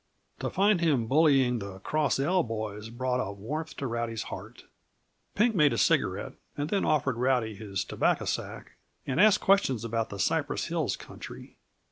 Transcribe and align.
To 0.39 0.49
find 0.49 0.81
him 0.81 1.05
bullying 1.05 1.59
the 1.59 1.77
Cross 1.77 2.17
L 2.19 2.41
boys 2.41 2.89
brought 2.89 3.19
a 3.19 3.31
warmth 3.31 3.75
to 3.77 3.85
Rowdy's 3.85 4.23
heart. 4.23 4.63
Pink 5.35 5.53
made 5.53 5.73
a 5.73 5.77
cigarette, 5.77 6.33
and 6.57 6.69
then 6.71 6.83
offered 6.85 7.17
Rowdy 7.17 7.53
his 7.53 7.83
tobacco 7.85 8.25
sack, 8.25 8.77
and 9.05 9.21
asked 9.21 9.41
questions 9.41 9.85
about 9.85 10.09
the 10.09 10.17
Cypress 10.17 10.65
Hills 10.65 10.95
country. 10.95 11.55